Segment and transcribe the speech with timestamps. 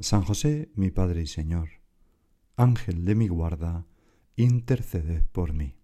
[0.00, 1.68] San José, mi Padre y Señor,
[2.56, 3.86] Ángel de mi guarda,
[4.34, 5.76] interceded por mí.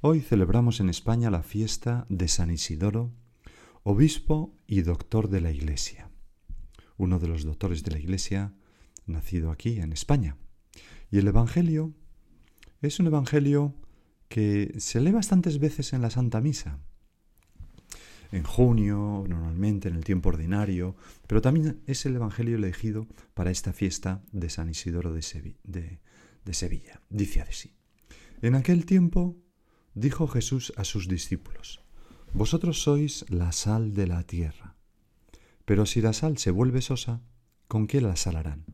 [0.00, 3.10] Hoy celebramos en España la fiesta de San Isidoro,
[3.82, 6.12] obispo y doctor de la Iglesia,
[6.96, 8.54] uno de los doctores de la Iglesia
[9.06, 10.36] nacido aquí en España.
[11.10, 11.92] Y el Evangelio
[12.80, 13.74] es un Evangelio
[14.28, 16.78] que se lee bastantes veces en la Santa Misa
[18.32, 23.72] en junio, normalmente en el tiempo ordinario, pero también es el Evangelio elegido para esta
[23.74, 25.22] fiesta de San Isidoro de,
[26.52, 27.02] Sevilla.
[27.10, 27.74] Dice así.
[28.40, 29.36] En aquel tiempo
[29.94, 31.84] dijo Jesús a sus discípulos,
[32.32, 34.76] Vosotros sois la sal de la tierra,
[35.66, 37.20] pero si la sal se vuelve sosa,
[37.68, 38.64] ¿con qué la salarán?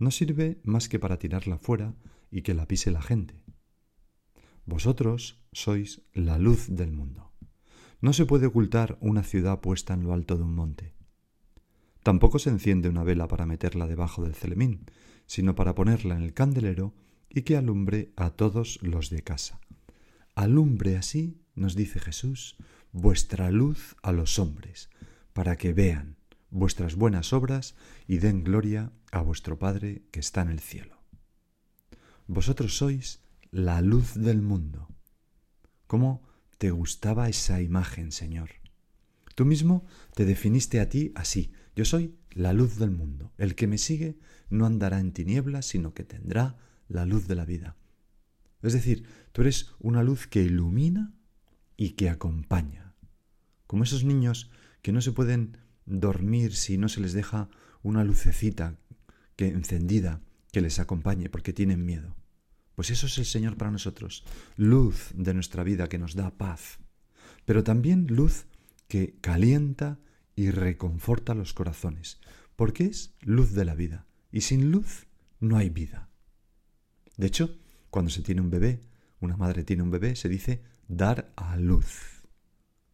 [0.00, 1.94] No sirve más que para tirarla fuera
[2.32, 3.40] y que la pise la gente.
[4.66, 7.33] Vosotros sois la luz del mundo.
[8.00, 10.94] No se puede ocultar una ciudad puesta en lo alto de un monte.
[12.02, 14.86] Tampoco se enciende una vela para meterla debajo del celemín,
[15.26, 16.94] sino para ponerla en el candelero
[17.30, 19.58] y que alumbre a todos los de casa.
[20.34, 22.56] Alumbre así, nos dice Jesús,
[22.92, 24.90] vuestra luz a los hombres,
[25.32, 26.16] para que vean
[26.50, 27.74] vuestras buenas obras
[28.06, 30.96] y den gloria a vuestro Padre que está en el cielo.
[32.26, 33.20] Vosotros sois
[33.50, 34.88] la luz del mundo.
[35.86, 36.22] ¿Cómo
[36.64, 38.48] te gustaba esa imagen, Señor.
[39.34, 41.52] Tú mismo te definiste a ti así.
[41.76, 43.34] Yo soy la luz del mundo.
[43.36, 44.16] El que me sigue
[44.48, 46.56] no andará en tinieblas, sino que tendrá
[46.88, 47.76] la luz de la vida.
[48.62, 51.12] Es decir, tú eres una luz que ilumina
[51.76, 52.94] y que acompaña.
[53.66, 54.50] Como esos niños
[54.80, 57.50] que no se pueden dormir si no se les deja
[57.82, 58.78] una lucecita
[59.36, 62.16] que encendida que les acompañe porque tienen miedo.
[62.74, 64.24] Pues eso es el Señor para nosotros,
[64.56, 66.78] luz de nuestra vida que nos da paz,
[67.44, 68.46] pero también luz
[68.88, 69.98] que calienta
[70.34, 72.20] y reconforta los corazones,
[72.56, 75.06] porque es luz de la vida, y sin luz
[75.40, 76.08] no hay vida.
[77.16, 77.56] De hecho,
[77.90, 78.80] cuando se tiene un bebé,
[79.20, 82.24] una madre tiene un bebé, se dice dar a luz,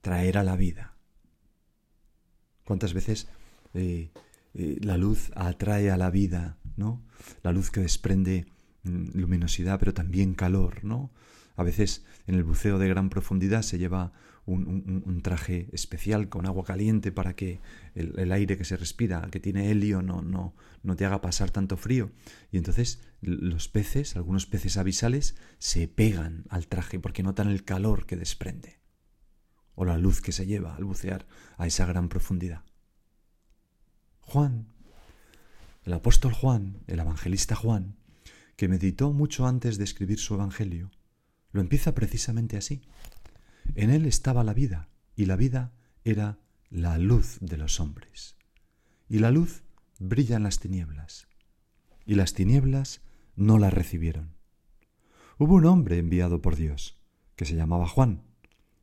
[0.02, 0.96] traer a la vida.
[2.64, 3.28] ¿Cuántas veces
[3.74, 4.10] eh,
[4.54, 7.02] eh, la luz atrae a la vida, ¿no?
[7.42, 8.46] La luz que desprende
[8.84, 11.10] luminosidad, pero también calor, ¿no?
[11.56, 14.12] A veces en el buceo de gran profundidad se lleva
[14.46, 17.60] un, traje especial con agua caliente para que
[17.94, 21.76] el, aire que se respira, que tiene helio, no, no, no te haga pasar tanto
[21.76, 22.10] frío.
[22.50, 28.06] Y entonces los peces, algunos peces avisales, se pegan al traje porque notan el calor
[28.06, 28.80] que desprende
[29.74, 31.26] o la luz que se lleva al bucear
[31.56, 32.64] a esa gran profundidad.
[34.20, 34.68] Juan,
[35.84, 37.96] el apóstol Juan, el evangelista Juan,
[38.60, 40.90] que meditó mucho antes de escribir su Evangelio,
[41.50, 42.82] lo empieza precisamente así.
[43.74, 45.72] En él estaba la vida, y la vida
[46.04, 46.38] era
[46.68, 48.36] la luz de los hombres.
[49.08, 49.62] Y la luz
[49.98, 51.26] brilla en las tinieblas,
[52.04, 53.00] y las tinieblas
[53.34, 54.34] no la recibieron.
[55.38, 56.98] Hubo un hombre enviado por Dios,
[57.36, 58.24] que se llamaba Juan.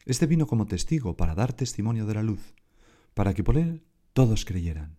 [0.05, 2.55] Este vino como testigo para dar testimonio de la luz,
[3.13, 3.83] para que por él
[4.13, 4.97] todos creyeran.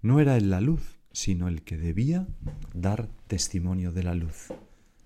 [0.00, 2.28] No era él la luz, sino el que debía
[2.74, 4.48] dar testimonio de la luz.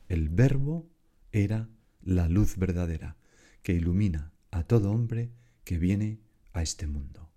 [0.09, 0.91] El verbo
[1.31, 1.69] era
[2.03, 3.17] la luz verdadera,
[3.63, 5.31] que ilumina a todo hombre
[5.63, 6.19] que viene
[6.53, 7.31] a este mundo.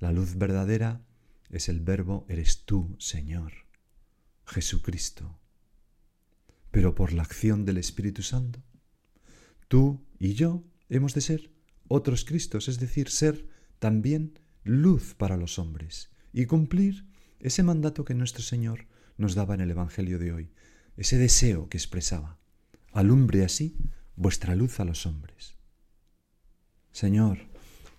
[0.00, 1.06] La luz verdadera
[1.48, 3.52] es el verbo eres tú, Señor,
[4.44, 5.38] Jesucristo.
[6.72, 8.64] Pero por la acción del Espíritu Santo,
[9.68, 11.52] tú y yo hemos de ser
[11.86, 13.46] otros Cristos, es decir, ser
[13.78, 17.07] también luz para los hombres y cumplir
[17.40, 18.86] ese mandato que nuestro Señor
[19.16, 20.50] nos daba en el Evangelio de hoy,
[20.96, 22.38] ese deseo que expresaba.
[22.92, 23.76] Alumbre así
[24.16, 25.56] vuestra luz a los hombres.
[26.92, 27.38] Señor,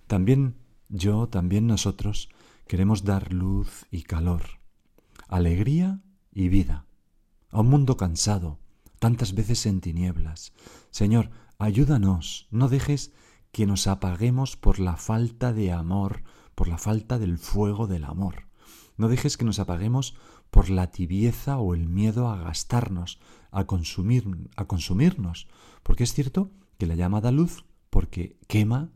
[0.07, 0.55] también
[0.89, 2.29] yo, también nosotros
[2.67, 4.59] queremos dar luz y calor
[5.29, 6.01] alegría
[6.33, 6.85] y vida.
[7.51, 8.59] A un mundo cansado,
[8.99, 10.51] tantas veces en tinieblas.
[10.91, 13.13] Señor, ayúdanos, no dejes
[13.51, 16.23] que nos apaguemos por la falta de amor,
[16.55, 18.48] por la falta del fuego del amor.
[18.99, 20.13] No dejes que nos apaguemos
[20.51, 23.17] por la tibieza o el miedo a gastarnos,
[23.49, 24.25] a consumir,
[24.57, 25.47] a consumirnos,
[25.83, 28.91] porque es cierto que la llama da luz porque quema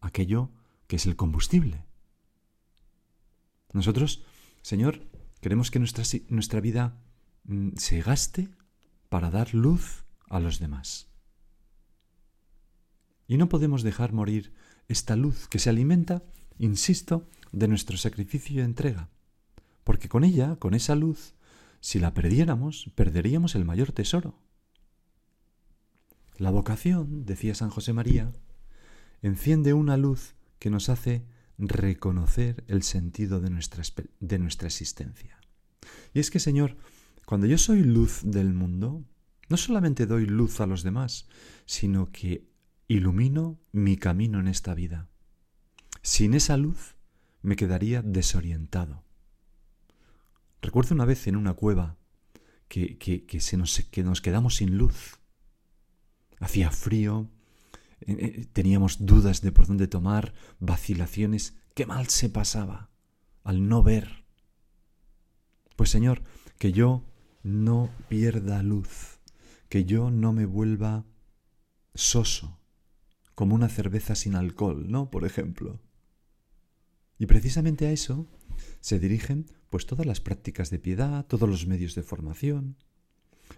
[0.00, 0.52] aquello
[0.86, 1.84] que es el combustible.
[3.72, 4.22] Nosotros,
[4.62, 5.10] Señor,
[5.40, 7.02] queremos que nuestra, nuestra vida
[7.42, 8.48] mm, se gaste
[9.08, 11.08] para dar luz a los demás.
[13.26, 14.54] Y no podemos dejar morir
[14.86, 16.22] esta luz que se alimenta,
[16.58, 19.10] insisto, de nuestro sacrificio y entrega,
[19.84, 21.34] porque con ella, con esa luz,
[21.80, 24.38] si la perdiéramos, perderíamos el mayor tesoro.
[26.36, 28.32] La vocación, decía San José María,
[29.20, 31.26] enciende una luz que nos hace
[31.58, 33.82] reconocer el sentido de nuestra,
[34.20, 35.38] de nuestra existencia.
[36.14, 36.76] Y es que, Señor,
[37.26, 39.04] cuando yo soy luz del mundo,
[39.48, 41.28] no solamente doy luz a los demás,
[41.66, 42.48] sino que
[42.88, 45.08] ilumino mi camino en esta vida.
[46.02, 46.96] Sin esa luz
[47.42, 49.04] me quedaría desorientado.
[50.62, 51.98] Recuerdo una vez en una cueva
[52.68, 55.18] que, que, se nos, que nos quedamos sin luz.
[56.38, 57.28] Hacía frío,
[58.00, 61.56] eh, eh, teníamos dudas de por dónde tomar, vacilaciones.
[61.74, 62.90] Qué mal se pasaba
[63.42, 64.24] al no ver.
[65.76, 66.22] Pues Señor,
[66.58, 67.04] que yo
[67.42, 69.18] no pierda luz,
[69.68, 71.04] que yo no me vuelva
[71.94, 72.60] soso,
[73.34, 75.10] como una cerveza sin alcohol, ¿no?
[75.10, 75.80] Por ejemplo.
[77.18, 78.28] Y precisamente a eso
[78.80, 82.76] se dirigen pues todas las prácticas de piedad, todos los medios de formación.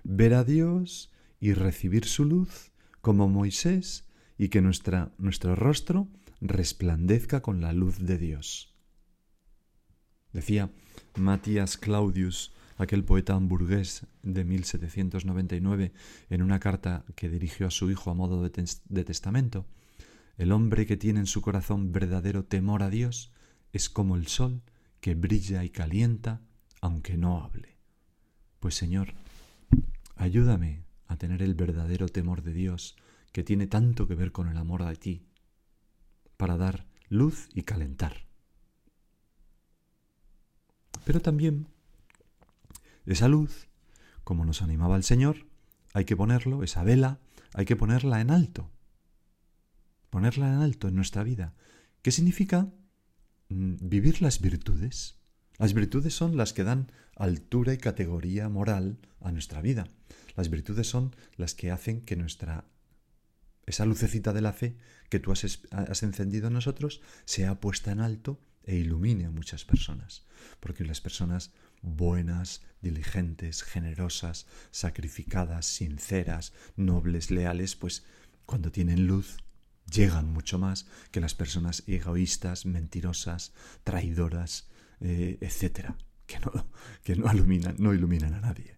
[0.04, 1.10] Ver a Dios
[1.40, 4.04] y recibir su luz como Moisés
[4.38, 6.08] y que nuestra, nuestro rostro
[6.40, 8.74] resplandezca con la luz de Dios.
[10.32, 10.70] Decía
[11.16, 15.92] Matías Claudius, aquel poeta hamburgués de 1799,
[16.30, 18.50] en una carta que dirigió a su hijo a modo de,
[18.88, 19.66] de testamento,
[20.36, 23.32] el hombre que tiene en su corazón verdadero temor a Dios
[23.72, 24.62] es como el sol
[25.04, 26.40] que brilla y calienta
[26.80, 27.76] aunque no hable.
[28.58, 29.12] Pues Señor,
[30.16, 32.96] ayúdame a tener el verdadero temor de Dios
[33.30, 35.26] que tiene tanto que ver con el amor a ti,
[36.38, 38.24] para dar luz y calentar.
[41.04, 41.68] Pero también
[43.04, 43.68] esa luz,
[44.24, 45.44] como nos animaba el Señor,
[45.92, 47.18] hay que ponerlo, esa vela,
[47.52, 48.70] hay que ponerla en alto.
[50.08, 51.52] Ponerla en alto en nuestra vida.
[52.00, 52.72] ¿Qué significa?
[53.54, 55.14] Mm, vivir las virtudes.
[55.58, 59.86] Las virtudes son las que dan altura y categoría moral a nuestra vida.
[60.34, 62.64] Las virtudes son las que hacen que nuestra
[63.66, 64.76] esa lucecita de la fe
[65.08, 70.26] que tú has, encendido en nosotros sea puesta en alto e ilumine a muchas personas.
[70.58, 78.04] Porque las personas buenas, diligentes, generosas, sacrificadas, sinceras, nobles, leales, pues
[78.46, 79.43] cuando tienen luz
[79.90, 83.52] llegan mucho más que las personas egoístas, mentirosas,
[83.84, 84.68] traidoras,
[85.00, 85.96] eh, etcétera,
[86.26, 86.52] que no,
[87.02, 88.76] que no iluminan, no iluminan a nadie.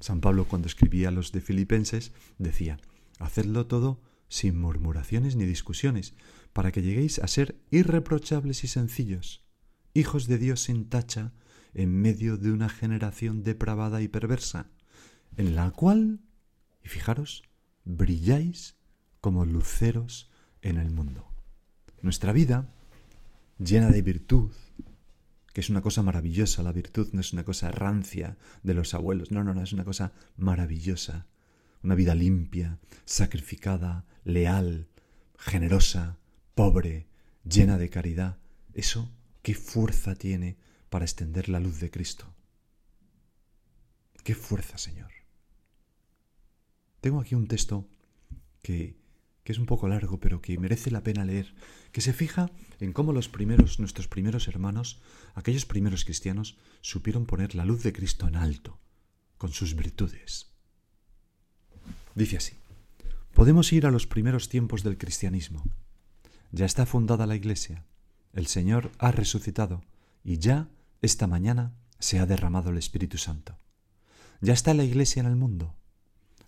[0.00, 2.78] San Pablo cuando escribía a los de Filipenses decía,
[3.18, 6.14] Hacedlo todo sin murmuraciones ni discusiones,
[6.52, 9.44] para que lleguéis a ser irreprochables y sencillos,
[9.92, 11.32] hijos de Dios sin tacha,
[11.74, 14.70] en medio de una generación depravada y perversa,
[15.36, 16.20] en la cual,
[16.82, 17.42] y fijaros,
[17.84, 18.76] brilláis
[19.24, 20.28] como luceros
[20.60, 21.26] en el mundo.
[22.02, 22.68] Nuestra vida,
[23.58, 24.52] llena de virtud,
[25.54, 29.30] que es una cosa maravillosa, la virtud no es una cosa rancia de los abuelos,
[29.30, 31.26] no, no, no, es una cosa maravillosa,
[31.82, 34.88] una vida limpia, sacrificada, leal,
[35.38, 36.18] generosa,
[36.54, 37.06] pobre,
[37.48, 38.36] llena de caridad,
[38.74, 40.58] eso, ¿qué fuerza tiene
[40.90, 42.26] para extender la luz de Cristo?
[44.22, 45.12] ¿Qué fuerza, Señor?
[47.00, 47.88] Tengo aquí un texto
[48.60, 49.02] que,
[49.44, 51.54] que es un poco largo, pero que merece la pena leer,
[51.92, 55.00] que se fija en cómo los primeros, nuestros primeros hermanos,
[55.34, 58.80] aquellos primeros cristianos, supieron poner la luz de Cristo en alto,
[59.36, 60.54] con sus virtudes.
[62.14, 62.54] Dice así,
[63.34, 65.62] podemos ir a los primeros tiempos del cristianismo.
[66.50, 67.84] Ya está fundada la Iglesia,
[68.32, 69.82] el Señor ha resucitado
[70.24, 70.68] y ya
[71.02, 73.58] esta mañana se ha derramado el Espíritu Santo.
[74.40, 75.76] Ya está la Iglesia en el mundo.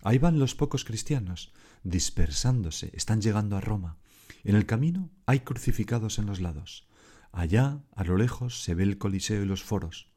[0.03, 1.51] Ahí van los pocos cristianos,
[1.83, 3.97] dispersándose, están llegando a Roma.
[4.43, 6.87] En el camino hay crucificados en los lados.
[7.31, 10.09] Allá, a lo lejos, se ve el Coliseo y los foros.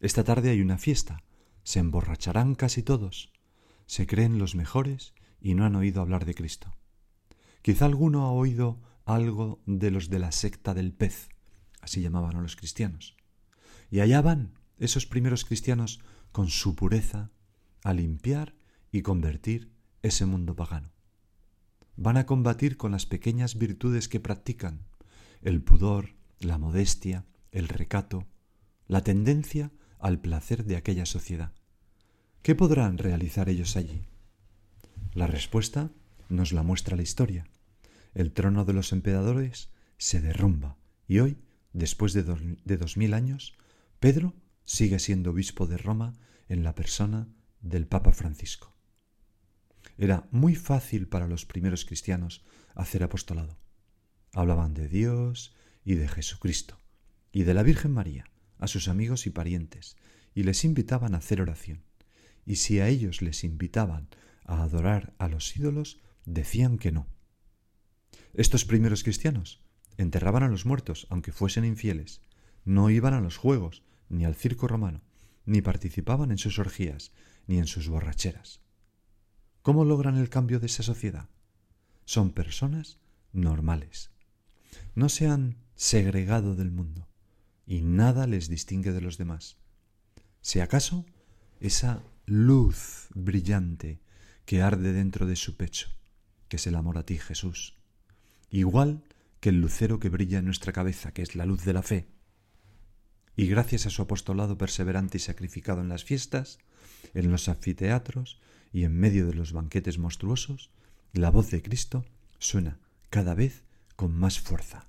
[0.00, 1.22] Esta tarde hay una fiesta.
[1.62, 3.32] Se emborracharán casi todos
[3.90, 6.76] se creen los mejores y no han oído hablar de Cristo.
[7.60, 11.28] Quizá alguno ha oído algo de los de la secta del pez,
[11.80, 13.16] así llamaban a los cristianos.
[13.90, 15.98] Y allá van esos primeros cristianos
[16.30, 17.32] con su pureza
[17.82, 18.54] a limpiar
[18.92, 20.92] y convertir ese mundo pagano.
[21.96, 24.86] Van a combatir con las pequeñas virtudes que practican,
[25.42, 28.26] el pudor, la modestia, el recato,
[28.86, 31.52] la tendencia al placer de aquella sociedad.
[32.42, 34.02] ¿Qué podrán realizar ellos allí?
[35.12, 35.90] La respuesta
[36.28, 37.46] nos la muestra la historia.
[38.14, 41.38] El trono de los emperadores se derrumba y hoy,
[41.72, 43.54] después de, dos mil años,
[43.98, 46.14] Pedro sigue siendo obispo de Roma
[46.48, 47.28] en la persona
[47.60, 48.69] del Papa Francisco.
[50.00, 52.42] Era muy fácil para los primeros cristianos
[52.74, 53.58] hacer apostolado.
[54.32, 55.54] Hablaban de Dios
[55.84, 56.78] y de Jesucristo
[57.32, 58.24] y de la Virgen María
[58.56, 59.98] a sus amigos y parientes
[60.34, 61.84] y les invitaban a hacer oración.
[62.46, 64.08] Y si a ellos les invitaban
[64.46, 67.06] a adorar a los ídolos, decían que no.
[68.32, 69.62] Estos primeros cristianos
[69.98, 72.22] enterraban a los muertos, aunque fuesen infieles,
[72.64, 75.02] no iban a los juegos, ni al circo romano,
[75.44, 77.12] ni participaban en sus orgías,
[77.46, 78.62] ni en sus borracheras.
[79.62, 81.28] ¿Cómo logran el cambio de esa sociedad?
[82.04, 82.98] Son personas
[83.32, 84.10] normales.
[84.94, 87.08] No se han segregado del mundo
[87.66, 89.58] y nada les distingue de los demás.
[90.40, 91.04] Si acaso
[91.60, 94.00] esa luz brillante
[94.46, 95.90] que arde dentro de su pecho,
[96.48, 97.76] que es el amor a ti, Jesús,
[98.48, 99.04] igual
[99.40, 102.08] que el lucero que brilla en nuestra cabeza, que es la luz de la fe.
[103.36, 106.58] Y gracias a su apostolado perseverante y sacrificado en las fiestas,
[107.14, 108.40] en los anfiteatros
[108.72, 110.70] y en medio de los banquetes monstruosos,
[111.12, 112.04] la voz de Cristo
[112.38, 112.78] suena
[113.10, 113.64] cada vez
[113.96, 114.88] con más fuerza.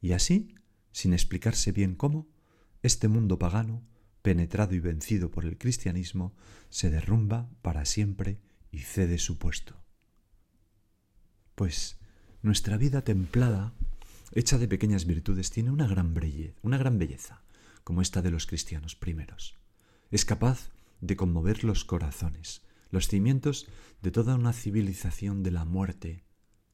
[0.00, 0.54] Y así,
[0.92, 2.28] sin explicarse bien cómo,
[2.82, 3.82] este mundo pagano,
[4.22, 6.34] penetrado y vencido por el cristianismo,
[6.70, 8.38] se derrumba para siempre
[8.70, 9.74] y cede su puesto.
[11.54, 11.98] Pues
[12.42, 13.72] nuestra vida templada,
[14.32, 17.42] hecha de pequeñas virtudes, tiene una gran belleza, una gran belleza,
[17.82, 19.56] como esta de los cristianos primeros.
[20.10, 20.70] Es capaz
[21.00, 23.66] de conmover los corazones, los cimientos
[24.02, 26.24] de toda una civilización de la muerte,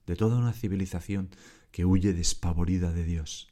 [0.07, 1.31] de toda una civilización
[1.71, 3.49] que huye despavorida de Dios.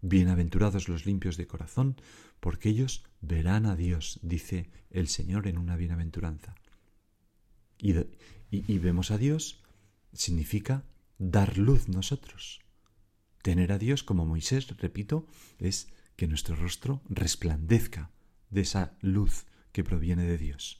[0.00, 1.96] Bienaventurados los limpios de corazón,
[2.40, 6.54] porque ellos verán a Dios, dice el Señor en una bienaventuranza.
[7.78, 7.94] Y,
[8.50, 9.62] y, vemos a Dios
[10.12, 10.84] significa
[11.18, 12.60] dar luz nosotros.
[13.42, 15.26] Tener a Dios como Moisés, repito,
[15.58, 18.10] es que nuestro rostro resplandezca
[18.50, 20.78] de esa luz que proviene de Dios.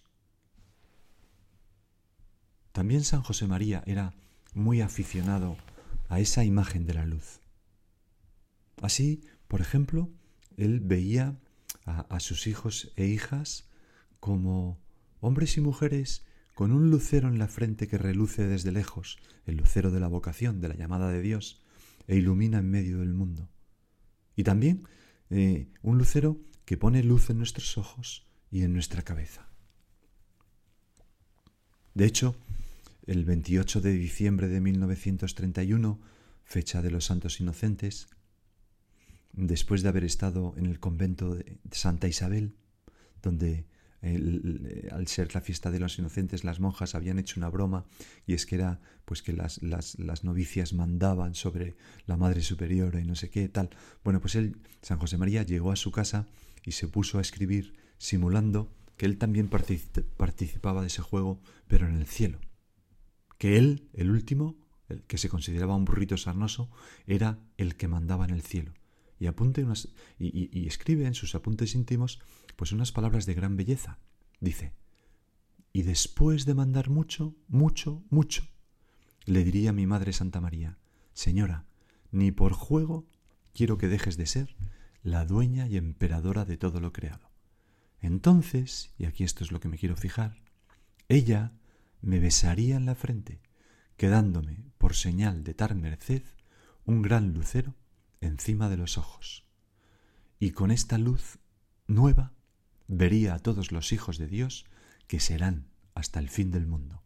[2.73, 4.15] También San José María era
[4.55, 5.57] muy aficionado
[6.09, 7.41] a esa imagen de la luz.
[8.81, 10.11] Así, por ejemplo,
[10.57, 11.39] él veía
[11.85, 13.69] a, sus hijos e hijas
[14.21, 14.79] como
[15.21, 19.91] hombres y mujeres con un lucero en la frente que reluce desde lejos, el lucero
[19.91, 21.63] de la vocación, de la llamada de Dios,
[22.07, 23.49] e ilumina en medio del mundo.
[24.37, 24.87] Y también
[25.31, 29.48] eh, un lucero que pone luz en nuestros ojos y en nuestra cabeza.
[31.99, 32.37] De hecho,
[33.09, 35.99] el 28 de diciembre de 1931,
[36.45, 38.07] fecha de los Santos Inocentes,
[39.33, 42.55] después de haber estado en el convento de Santa Isabel,
[43.21, 43.67] donde
[44.93, 47.85] al ser la fiesta de los inocentes las monjas habían hecho una broma
[48.29, 51.75] y es que era pues que las, las, novicias mandaban sobre
[52.07, 53.71] la Madre Superiora y no sé qué tal.
[54.05, 56.29] Bueno, pues él, San José María, llegó a su casa
[56.65, 61.95] y se puso a escribir simulando que él también participaba de ese juego, pero en
[61.95, 62.41] el cielo.
[63.39, 66.71] Que él, el último, el que se consideraba un burrito sarnoso,
[67.07, 68.75] era el que mandaba en el cielo
[69.19, 69.89] y, apunte unas,
[70.19, 72.21] y, escribe en sus apuntes íntimos
[72.57, 73.99] pues unas palabras de gran belleza.
[74.41, 74.75] Dice,
[75.73, 78.49] y después de mandar mucho, mucho, mucho,
[79.25, 80.79] le diría a mi Madre Santa María,
[81.13, 81.67] Señora,
[82.11, 83.07] ni por juego
[83.53, 84.57] quiero que dejes de ser
[85.03, 87.28] la dueña y emperadora de todo lo creado.
[88.01, 90.41] Entonces, y aquí esto es lo que me quiero fijar,
[91.09, 91.53] ella
[92.01, 93.41] me besaría en la frente,
[93.97, 96.23] quedándome por señal de tal merced
[96.85, 97.75] un gran lucero
[98.21, 99.45] encima de los ojos,
[100.39, 101.39] y con esta luz
[101.87, 102.33] nueva
[102.87, 104.65] vería a todos los hijos de Dios
[105.07, 107.03] que serán hasta el fin del mundo,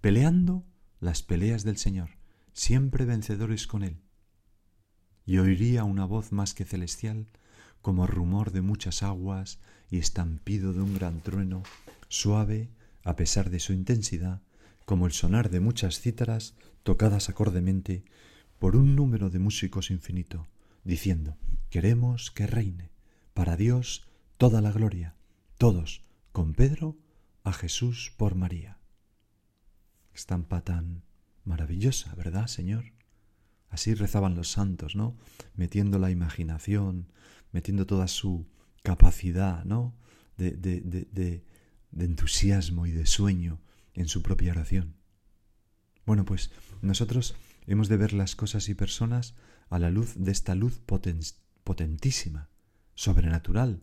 [0.00, 0.64] peleando
[1.00, 2.10] las peleas del Señor,
[2.52, 4.00] siempre vencedores con Él.
[5.26, 7.28] Y oiría una voz más que celestial,
[7.84, 9.58] como rumor de muchas aguas
[9.90, 11.62] y estampido de un gran trueno,
[12.08, 12.70] suave
[13.02, 14.40] a pesar de su intensidad,
[14.86, 18.06] como el sonar de muchas cítaras tocadas acordemente
[18.58, 20.46] por un número de músicos infinito,
[20.82, 21.36] diciendo,
[21.68, 22.90] queremos que reine
[23.34, 25.14] para Dios toda la gloria,
[25.58, 26.00] todos
[26.32, 26.96] con Pedro
[27.42, 28.78] a Jesús por María.
[30.14, 31.02] Estampa tan
[31.44, 32.94] maravillosa, ¿verdad, Señor?
[33.68, 35.18] Así rezaban los santos, ¿no?
[35.54, 37.08] Metiendo la imaginación,
[37.54, 38.46] metiendo toda su
[38.82, 39.96] capacidad, ¿no?
[40.36, 43.60] De, de, de, de, entusiasmo y de sueño
[43.94, 44.96] en su propia oración.
[46.04, 46.50] Bueno, pues
[46.82, 47.36] nosotros
[47.68, 49.34] hemos de ver las cosas y personas
[49.70, 50.80] a la luz de esta luz
[51.64, 52.50] potentísima,
[52.96, 53.80] sobrenatural,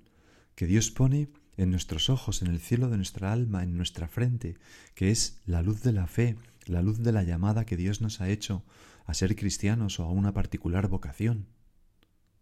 [0.56, 4.58] que Dios pone en nuestros ojos, en el cielo de nuestra alma, en nuestra frente,
[4.94, 6.36] que es la luz de la fe,
[6.66, 8.66] la luz de la llamada que Dios nos ha hecho
[9.06, 11.48] a ser cristianos o a una particular vocación.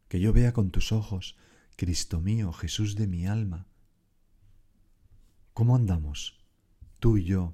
[0.10, 1.38] Que yo vea con tus ojos,
[1.78, 3.68] Cristo mío, Jesús de mi alma.
[5.54, 6.38] ¿Cómo andamos,
[7.00, 7.54] tú y yo,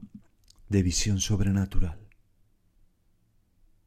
[0.70, 2.00] de visión sobrenatural?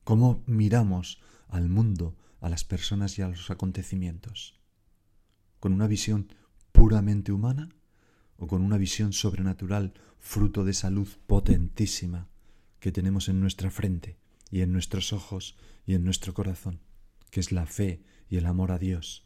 [0.05, 4.61] ¿Cómo miramos al mundo, a las personas y a los acontecimientos?
[5.61, 6.33] ¿Con una visión
[6.71, 7.71] puramente humana
[8.37, 12.29] o con una visión sobrenatural fruto de esa luz potentísima
[12.81, 14.19] que tenemos en nuestra frente
[14.51, 15.57] y en nuestros ojos
[15.87, 16.81] y en nuestro corazón,
[17.31, 19.25] que es la fe y el amor a Dios.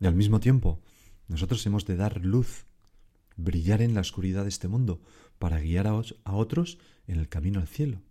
[0.00, 0.80] Y al mismo tiempo,
[1.28, 2.66] nosotros hemos de dar luz,
[3.36, 5.00] brillar en la oscuridad de este mundo,
[5.38, 8.02] para guiar a, otros en el camino al cielo.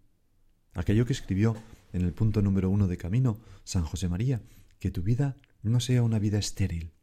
[0.73, 1.55] Aquello que escribió
[1.93, 4.41] en el punto número uno de Camino San José María,
[4.79, 6.93] que tu vida no sea una vida estéril,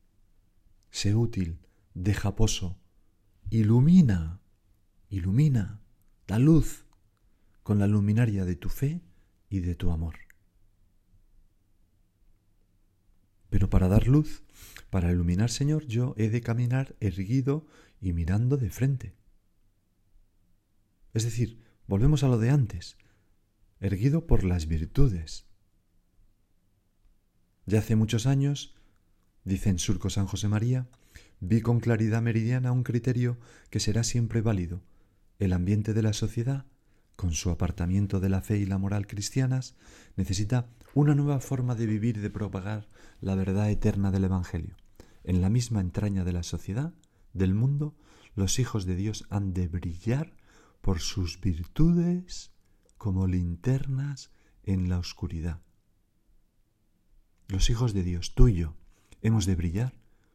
[0.90, 1.58] sé útil,
[1.94, 2.78] deja pozo,
[3.50, 4.40] ilumina,
[5.10, 5.80] ilumina,
[6.26, 6.86] da luz
[7.62, 9.02] con la luminaria de tu fe
[9.48, 10.25] y de tu amor.
[13.50, 14.42] Pero para dar luz,
[14.90, 17.66] para iluminar, Señor, yo he de caminar erguido
[18.00, 19.14] y mirando de frente.
[21.14, 22.98] Es decir, volvemos a lo de antes,
[23.80, 25.46] erguido por las virtudes.
[27.66, 28.74] Ya hace muchos años,
[29.44, 30.88] dice en Surco San José María,
[31.40, 33.38] vi con claridad meridiana un criterio
[33.70, 34.82] que será siempre válido.
[35.38, 36.66] El ambiente de la sociedad,
[37.16, 39.74] con su apartamiento de la fe y la moral cristianas,
[40.16, 42.88] necesita una nueva forma de vivir de propagar
[43.20, 44.76] la verdad eterna del Evangelio.
[45.24, 46.94] En la misma entraña de la sociedad,
[47.34, 47.94] del mundo,
[48.34, 50.34] los hijos de Dios han de brillar
[50.80, 52.50] por sus virtudes
[52.96, 54.30] como linternas
[54.62, 55.60] en la oscuridad.
[57.48, 58.74] Los hijos de Dios, tú y yo,
[59.20, 59.92] hemos de brillar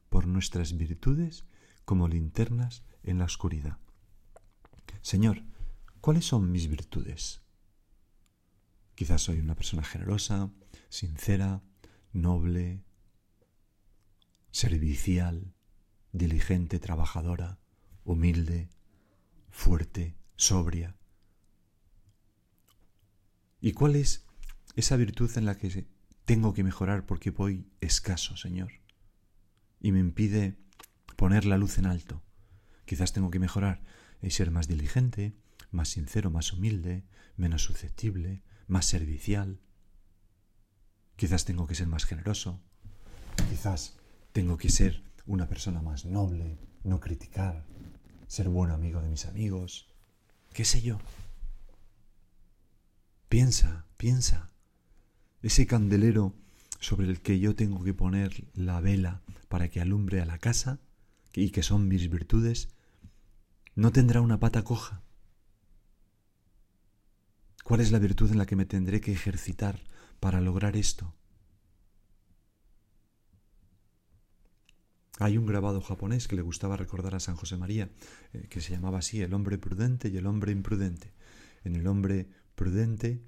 [0.10, 1.44] por nuestras virtudes
[1.86, 3.80] como linternas en la oscuridad.
[5.02, 5.42] Señor,
[6.02, 7.42] ¿cuáles son mis virtudes?
[9.02, 10.52] Quizás soy una persona generosa,
[10.92, 11.64] sincera,
[12.12, 12.84] noble,
[14.52, 15.54] servicial,
[16.12, 17.60] diligente, trabajadora,
[18.04, 18.70] humilde,
[19.50, 20.98] fuerte, sobria.
[23.62, 24.26] ¿Y cuál es
[24.76, 25.88] esa virtud en la que
[26.26, 28.74] tengo que mejorar porque voy escaso, Señor?
[29.80, 30.58] Y me impide
[31.16, 32.22] poner la luz en alto.
[32.84, 33.82] Quizás tengo que mejorar
[34.22, 35.38] y ser más diligente,
[35.72, 37.06] más sincero, más humilde,
[37.38, 39.62] menos susceptible, más servicial.
[41.22, 42.60] Quizás tengo que ser más generoso.
[43.48, 43.96] Quizás
[44.32, 47.64] tengo que ser una persona más noble, no criticar,
[48.26, 49.88] ser buen amigo de mis amigos.
[50.52, 50.98] ¿Qué sé yo?
[53.30, 54.50] Piensa, piensa.
[55.44, 56.34] Ese candelero
[56.80, 60.80] sobre el que yo tengo que poner la vela para que alumbre a la casa
[61.36, 62.70] y que son mis virtudes,
[63.76, 65.04] no tendrá una pata coja.
[67.64, 69.84] ¿Cuál es la virtud en la que me tendré que ejercitar
[70.22, 71.14] para lograr esto?
[75.20, 77.90] Hay un grabado japonés que le gustaba recordar a San José María,
[78.32, 81.12] eh, que se llamaba así, el hombre prudente y el hombre imprudente.
[81.64, 83.22] En el hombre prudente,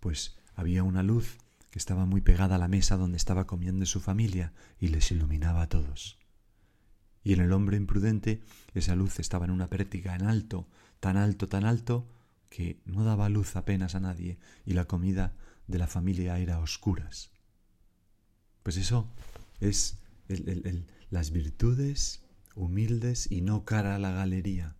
[0.00, 1.36] pues había una luz
[1.70, 5.62] que estaba muy pegada a la mesa donde estaba comiendo su familia y les iluminaba
[5.62, 6.18] a todos.
[7.22, 8.40] Y en el hombre imprudente,
[8.72, 10.68] esa luz estaba en una pértiga en alto,
[11.00, 12.08] tan alto, tan alto,
[12.48, 15.34] que no daba luz apenas a nadie y la comida
[15.66, 17.30] de la familia era oscuras.
[18.62, 19.12] Pues eso
[19.60, 19.98] es
[21.10, 22.24] las virtudes
[22.54, 24.76] humildes y no cara a la galería,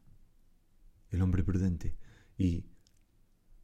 [1.10, 1.96] el hombre prudente,
[2.38, 2.66] y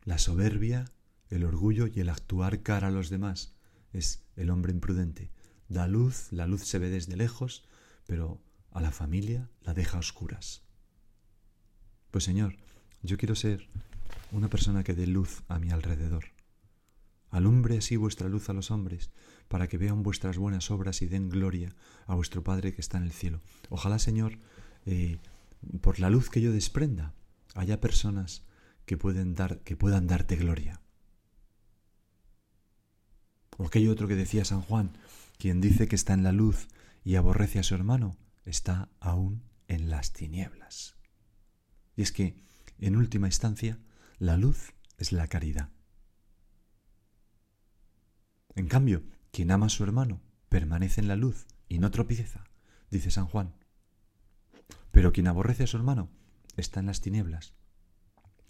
[0.05, 0.85] la soberbia,
[1.29, 3.55] el orgullo y el actuar cara a los demás
[3.93, 5.31] es el hombre imprudente.
[5.69, 7.65] Da luz, la luz se ve desde lejos,
[8.07, 10.63] pero a la familia la deja a oscuras.
[12.11, 12.57] Pues Señor,
[13.03, 13.69] yo quiero ser
[14.33, 16.25] una persona que dé luz a mi alrededor.
[17.33, 19.11] Alumbre así vuestra luz a los hombres,
[19.49, 21.75] para que vean vuestras buenas obras y den gloria
[22.07, 23.41] a vuestro Padre que está en el cielo.
[23.71, 24.39] Ojalá, Señor,
[24.85, 25.19] eh,
[25.81, 27.15] por la luz que yo desprenda,
[27.55, 28.45] haya personas
[28.85, 30.83] que, pueden dar, que puedan darte gloria.
[33.57, 34.93] O aquello otro que decía San Juan,
[35.39, 36.69] quien dice que está en la luz
[37.03, 40.97] y aborrece a su hermano, está aún en las tinieblas.
[41.97, 42.37] Y es que,
[42.79, 43.79] en última instancia,
[44.19, 45.71] la luz es la caridad.
[48.55, 52.45] En cambio, quien ama a su hermano permanece en la luz y no tropieza,
[52.91, 53.55] dice San Juan.
[54.91, 56.11] Pero quien aborrece a su hermano
[56.57, 57.55] está en las tinieblas.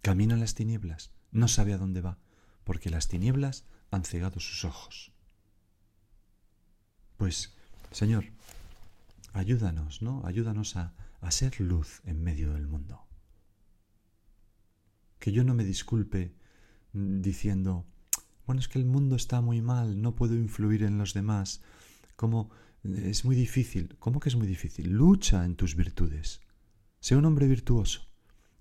[0.01, 2.19] Camina en las tinieblas, no sabe a dónde va,
[2.65, 5.12] porque las tinieblas han cegado sus ojos.
[7.17, 7.55] Pues,
[7.93, 8.25] Señor,
[9.33, 10.27] ayúdanos, ¿no?
[10.27, 13.07] Ayúdanos a, a ser luz en medio del mundo.
[15.21, 16.35] Que yo no me disculpe
[16.93, 17.87] diciendo,
[18.46, 21.62] bueno, es que el mundo está muy mal, no puedo influir en los demás,
[22.16, 22.50] como
[22.83, 23.96] es muy difícil.
[23.98, 24.90] ¿Cómo que es muy difícil?
[24.90, 26.40] Lucha en tus virtudes.
[27.00, 28.09] Sé un hombre virtuoso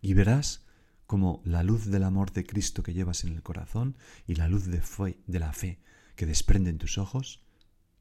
[0.02, 0.66] y verás
[1.06, 4.66] como la luz del amor de Cristo que llevas en el corazón y la luz
[4.66, 4.82] de,
[5.28, 5.82] de la fe
[6.16, 7.44] que desprende en tus ojos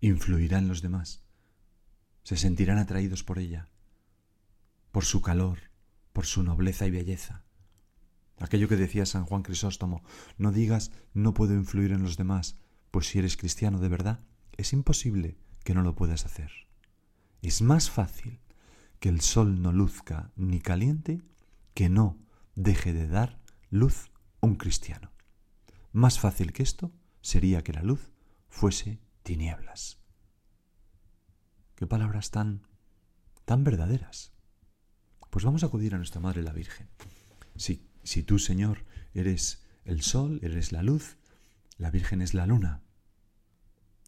[0.01, 1.25] influirá en los demás.
[2.23, 3.69] Se sentirán atraídos por ella,
[4.93, 5.59] por su calor,
[6.13, 7.45] por su nobleza y belleza.
[8.41, 10.03] Aquello que decía San Juan Crisóstomo,
[10.39, 12.57] no digas no puedo influir en los demás,
[12.91, 14.21] pues si eres cristiano de verdad,
[14.57, 16.51] es imposible que no lo puedas hacer.
[17.43, 18.41] Es más fácil
[18.99, 21.23] que el sol no luzca ni caliente
[21.75, 22.19] que no
[22.55, 23.39] deje de dar
[23.71, 25.13] luz un cristiano.
[25.93, 28.11] Más fácil que esto sería que la luz
[28.49, 29.99] fuese tinieblas.
[31.75, 32.67] Qué palabras tan
[33.45, 34.33] tan verdaderas.
[35.29, 36.89] Pues vamos a acudir a nuestra Madre la Virgen.
[37.57, 38.85] Si si tú, Señor,
[39.15, 41.17] eres el sol, eres la luz,
[41.79, 42.83] la Virgen es la luna.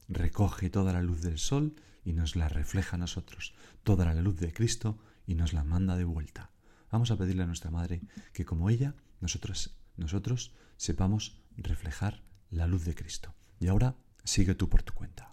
[0.08, 1.74] Recoge toda la luz del sol
[2.04, 5.96] y nos la refleja a nosotros, toda la luz de Cristo y nos la manda
[5.96, 6.50] de vuelta.
[6.90, 8.02] Vamos a pedirle a nuestra Madre
[8.32, 13.34] que como ella, nosotros, nosotros sepamos reflejar la luz de Cristo.
[13.60, 15.31] Y ahora sigue tú por tu cuenta.